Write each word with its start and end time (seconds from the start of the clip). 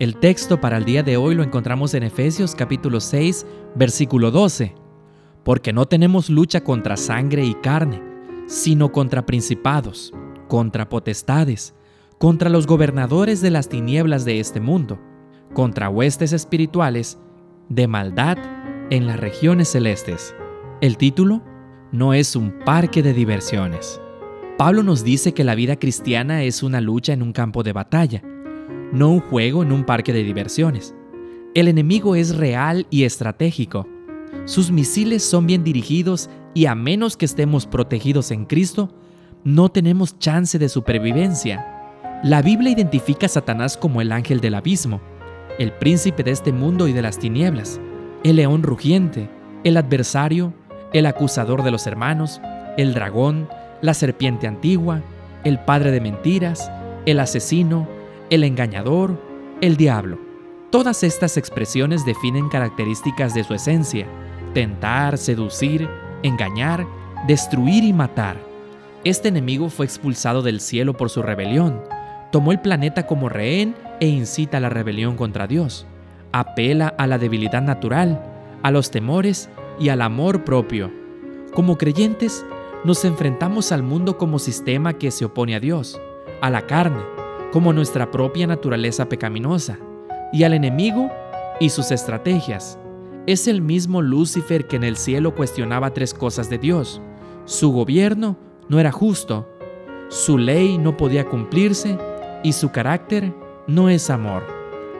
El 0.00 0.16
texto 0.16 0.62
para 0.62 0.78
el 0.78 0.86
día 0.86 1.02
de 1.02 1.18
hoy 1.18 1.34
lo 1.34 1.42
encontramos 1.42 1.92
en 1.92 2.04
Efesios 2.04 2.54
capítulo 2.54 3.00
6, 3.00 3.44
versículo 3.74 4.30
12. 4.30 4.74
Porque 5.44 5.74
no 5.74 5.84
tenemos 5.84 6.30
lucha 6.30 6.64
contra 6.64 6.96
sangre 6.96 7.44
y 7.44 7.52
carne, 7.52 8.02
sino 8.46 8.92
contra 8.92 9.26
principados, 9.26 10.14
contra 10.48 10.88
potestades, 10.88 11.74
contra 12.16 12.48
los 12.48 12.66
gobernadores 12.66 13.42
de 13.42 13.50
las 13.50 13.68
tinieblas 13.68 14.24
de 14.24 14.40
este 14.40 14.58
mundo, 14.58 14.98
contra 15.52 15.90
huestes 15.90 16.32
espirituales 16.32 17.18
de 17.68 17.86
maldad 17.86 18.38
en 18.88 19.06
las 19.06 19.20
regiones 19.20 19.68
celestes. 19.68 20.34
El 20.80 20.96
título 20.96 21.42
no 21.92 22.14
es 22.14 22.36
un 22.36 22.60
parque 22.64 23.02
de 23.02 23.12
diversiones. 23.12 24.00
Pablo 24.56 24.82
nos 24.82 25.04
dice 25.04 25.34
que 25.34 25.44
la 25.44 25.54
vida 25.54 25.76
cristiana 25.76 26.42
es 26.42 26.62
una 26.62 26.80
lucha 26.80 27.12
en 27.12 27.20
un 27.20 27.34
campo 27.34 27.62
de 27.62 27.74
batalla 27.74 28.22
no 28.92 29.10
un 29.10 29.20
juego 29.20 29.62
en 29.62 29.72
un 29.72 29.84
parque 29.84 30.12
de 30.12 30.22
diversiones. 30.22 30.94
El 31.54 31.68
enemigo 31.68 32.14
es 32.14 32.36
real 32.36 32.86
y 32.90 33.04
estratégico. 33.04 33.86
Sus 34.44 34.70
misiles 34.70 35.22
son 35.22 35.46
bien 35.46 35.64
dirigidos 35.64 36.30
y 36.54 36.66
a 36.66 36.74
menos 36.74 37.16
que 37.16 37.24
estemos 37.24 37.66
protegidos 37.66 38.30
en 38.30 38.44
Cristo, 38.44 38.92
no 39.44 39.70
tenemos 39.70 40.18
chance 40.18 40.58
de 40.58 40.68
supervivencia. 40.68 41.66
La 42.22 42.42
Biblia 42.42 42.72
identifica 42.72 43.26
a 43.26 43.30
Satanás 43.30 43.76
como 43.76 44.00
el 44.00 44.12
ángel 44.12 44.40
del 44.40 44.54
abismo, 44.54 45.00
el 45.58 45.72
príncipe 45.72 46.22
de 46.22 46.32
este 46.32 46.52
mundo 46.52 46.88
y 46.88 46.92
de 46.92 47.02
las 47.02 47.18
tinieblas, 47.18 47.80
el 48.24 48.36
león 48.36 48.62
rugiente, 48.62 49.30
el 49.64 49.76
adversario, 49.76 50.52
el 50.92 51.06
acusador 51.06 51.62
de 51.62 51.70
los 51.70 51.86
hermanos, 51.86 52.40
el 52.76 52.94
dragón, 52.94 53.48
la 53.80 53.94
serpiente 53.94 54.46
antigua, 54.46 55.02
el 55.44 55.58
padre 55.60 55.90
de 55.90 56.00
mentiras, 56.00 56.70
el 57.06 57.20
asesino, 57.20 57.88
el 58.30 58.44
engañador, 58.44 59.20
el 59.60 59.76
diablo. 59.76 60.18
Todas 60.70 61.02
estas 61.02 61.36
expresiones 61.36 62.04
definen 62.04 62.48
características 62.48 63.34
de 63.34 63.42
su 63.42 63.54
esencia, 63.54 64.06
tentar, 64.54 65.18
seducir, 65.18 65.88
engañar, 66.22 66.86
destruir 67.26 67.82
y 67.82 67.92
matar. 67.92 68.36
Este 69.02 69.28
enemigo 69.28 69.68
fue 69.68 69.84
expulsado 69.84 70.42
del 70.42 70.60
cielo 70.60 70.96
por 70.96 71.10
su 71.10 71.22
rebelión, 71.22 71.82
tomó 72.30 72.52
el 72.52 72.60
planeta 72.60 73.06
como 73.06 73.28
rehén 73.28 73.74
e 73.98 74.06
incita 74.06 74.58
a 74.58 74.60
la 74.60 74.68
rebelión 74.68 75.16
contra 75.16 75.48
Dios. 75.48 75.86
Apela 76.32 76.94
a 76.98 77.08
la 77.08 77.18
debilidad 77.18 77.62
natural, 77.62 78.22
a 78.62 78.70
los 78.70 78.92
temores 78.92 79.48
y 79.80 79.88
al 79.88 80.02
amor 80.02 80.44
propio. 80.44 80.92
Como 81.52 81.76
creyentes, 81.76 82.46
nos 82.84 83.04
enfrentamos 83.04 83.72
al 83.72 83.82
mundo 83.82 84.16
como 84.16 84.38
sistema 84.38 84.92
que 84.94 85.10
se 85.10 85.24
opone 85.24 85.56
a 85.56 85.60
Dios, 85.60 86.00
a 86.40 86.48
la 86.48 86.66
carne, 86.66 87.00
como 87.52 87.72
nuestra 87.72 88.10
propia 88.10 88.46
naturaleza 88.46 89.08
pecaminosa, 89.08 89.78
y 90.32 90.44
al 90.44 90.54
enemigo 90.54 91.10
y 91.58 91.70
sus 91.70 91.90
estrategias. 91.90 92.78
Es 93.26 93.48
el 93.48 93.60
mismo 93.60 94.02
Lucifer 94.02 94.66
que 94.66 94.76
en 94.76 94.84
el 94.84 94.96
cielo 94.96 95.34
cuestionaba 95.34 95.92
tres 95.92 96.14
cosas 96.14 96.48
de 96.48 96.58
Dios. 96.58 97.00
Su 97.44 97.72
gobierno 97.72 98.36
no 98.68 98.78
era 98.78 98.92
justo, 98.92 99.48
su 100.08 100.38
ley 100.38 100.78
no 100.78 100.96
podía 100.96 101.28
cumplirse 101.28 101.98
y 102.42 102.52
su 102.52 102.70
carácter 102.70 103.32
no 103.66 103.88
es 103.88 104.10
amor. 104.10 104.42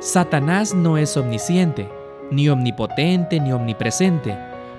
Satanás 0.00 0.74
no 0.74 0.98
es 0.98 1.16
omnisciente, 1.16 1.88
ni 2.30 2.48
omnipotente, 2.48 3.40
ni 3.40 3.52
omnipresente, 3.52 4.36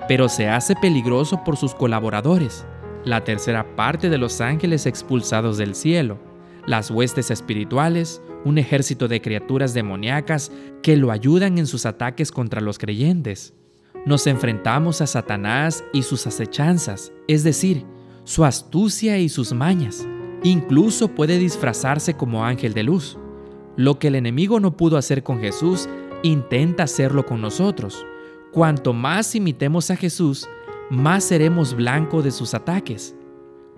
pero 0.08 0.28
se 0.28 0.48
hace 0.48 0.74
peligroso 0.76 1.42
por 1.44 1.56
sus 1.56 1.74
colaboradores, 1.74 2.66
la 3.04 3.24
tercera 3.24 3.76
parte 3.76 4.10
de 4.10 4.18
los 4.18 4.40
ángeles 4.40 4.86
expulsados 4.86 5.56
del 5.56 5.74
cielo 5.74 6.31
las 6.66 6.90
huestes 6.90 7.30
espirituales, 7.30 8.22
un 8.44 8.58
ejército 8.58 9.08
de 9.08 9.20
criaturas 9.20 9.74
demoníacas 9.74 10.52
que 10.82 10.96
lo 10.96 11.10
ayudan 11.10 11.58
en 11.58 11.66
sus 11.66 11.86
ataques 11.86 12.30
contra 12.30 12.60
los 12.60 12.78
creyentes. 12.78 13.54
Nos 14.06 14.26
enfrentamos 14.26 15.00
a 15.00 15.06
Satanás 15.06 15.84
y 15.92 16.02
sus 16.02 16.26
acechanzas, 16.26 17.12
es 17.28 17.44
decir, 17.44 17.84
su 18.24 18.44
astucia 18.44 19.18
y 19.18 19.28
sus 19.28 19.52
mañas. 19.52 20.06
Incluso 20.42 21.08
puede 21.08 21.38
disfrazarse 21.38 22.14
como 22.14 22.44
ángel 22.44 22.74
de 22.74 22.82
luz. 22.82 23.16
Lo 23.76 23.98
que 23.98 24.08
el 24.08 24.16
enemigo 24.16 24.60
no 24.60 24.76
pudo 24.76 24.96
hacer 24.96 25.22
con 25.22 25.40
Jesús, 25.40 25.88
intenta 26.22 26.82
hacerlo 26.84 27.24
con 27.26 27.40
nosotros. 27.40 28.04
Cuanto 28.52 28.92
más 28.92 29.34
imitemos 29.34 29.90
a 29.90 29.96
Jesús, 29.96 30.48
más 30.90 31.24
seremos 31.24 31.74
blanco 31.74 32.22
de 32.22 32.32
sus 32.32 32.54
ataques. 32.54 33.14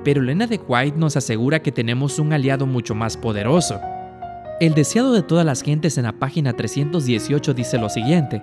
Pero 0.04 0.20
Elena 0.20 0.46
de 0.46 0.60
White 0.68 0.98
nos 0.98 1.16
asegura 1.16 1.62
que 1.62 1.72
tenemos 1.72 2.18
un 2.18 2.32
aliado 2.32 2.66
mucho 2.66 2.94
más 2.94 3.16
poderoso. 3.16 3.80
El 4.60 4.74
deseado 4.74 5.12
de 5.14 5.22
todas 5.22 5.46
las 5.46 5.62
gentes 5.62 5.96
en 5.96 6.04
la 6.04 6.12
página 6.12 6.52
318 6.52 7.54
dice 7.54 7.78
lo 7.78 7.88
siguiente, 7.88 8.42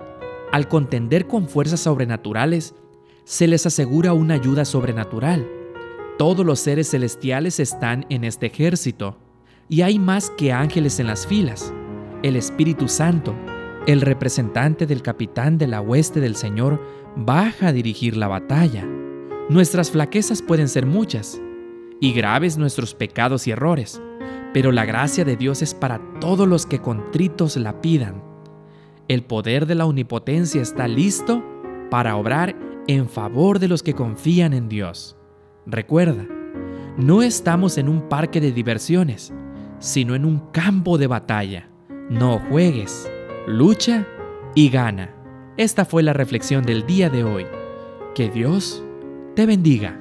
al 0.51 0.67
contender 0.67 1.27
con 1.27 1.47
fuerzas 1.47 1.79
sobrenaturales, 1.81 2.73
se 3.23 3.47
les 3.47 3.65
asegura 3.65 4.13
una 4.13 4.33
ayuda 4.33 4.65
sobrenatural. 4.65 5.47
Todos 6.17 6.45
los 6.45 6.59
seres 6.59 6.89
celestiales 6.89 7.59
están 7.59 8.05
en 8.09 8.23
este 8.23 8.47
ejército, 8.47 9.17
y 9.69 9.83
hay 9.83 9.99
más 9.99 10.31
que 10.31 10.51
ángeles 10.51 10.99
en 10.99 11.07
las 11.07 11.25
filas. 11.25 11.71
El 12.23 12.35
Espíritu 12.35 12.89
Santo, 12.89 13.33
el 13.87 14.01
representante 14.01 14.85
del 14.85 15.01
capitán 15.01 15.57
de 15.57 15.67
la 15.67 15.79
hueste 15.79 16.19
del 16.19 16.35
Señor, 16.35 16.81
baja 17.15 17.67
a 17.67 17.73
dirigir 17.73 18.17
la 18.17 18.27
batalla. 18.27 18.85
Nuestras 19.49 19.91
flaquezas 19.91 20.41
pueden 20.41 20.67
ser 20.67 20.85
muchas 20.85 21.39
y 22.01 22.11
graves 22.11 22.57
nuestros 22.57 22.93
pecados 22.93 23.47
y 23.47 23.51
errores, 23.51 24.01
pero 24.53 24.73
la 24.73 24.83
gracia 24.83 25.23
de 25.23 25.37
Dios 25.37 25.61
es 25.61 25.73
para 25.73 26.01
todos 26.19 26.47
los 26.47 26.65
que 26.65 26.79
contritos 26.79 27.55
la 27.55 27.79
pidan. 27.79 28.21
El 29.07 29.23
poder 29.23 29.65
de 29.67 29.75
la 29.75 29.85
omnipotencia 29.85 30.61
está 30.61 30.87
listo 30.87 31.43
para 31.89 32.17
obrar 32.17 32.55
en 32.87 33.07
favor 33.07 33.59
de 33.59 33.67
los 33.67 33.83
que 33.83 33.93
confían 33.93 34.53
en 34.53 34.67
Dios. 34.67 35.15
Recuerda, 35.65 36.25
no 36.97 37.21
estamos 37.21 37.77
en 37.77 37.87
un 37.87 38.09
parque 38.09 38.41
de 38.41 38.51
diversiones, 38.51 39.31
sino 39.79 40.15
en 40.15 40.25
un 40.25 40.39
campo 40.51 40.97
de 40.97 41.07
batalla. 41.07 41.69
No 42.09 42.39
juegues, 42.49 43.09
lucha 43.47 44.07
y 44.55 44.69
gana. 44.69 45.13
Esta 45.55 45.85
fue 45.85 46.01
la 46.01 46.13
reflexión 46.13 46.63
del 46.63 46.85
día 46.87 47.09
de 47.09 47.23
hoy. 47.23 47.45
Que 48.15 48.29
Dios 48.29 48.83
te 49.35 49.45
bendiga. 49.45 50.00